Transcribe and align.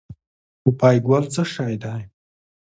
پوپی 0.61 0.97
ګل 1.07 1.23
څه 1.33 1.43
شی 1.53 1.75
دی؟ 1.81 2.01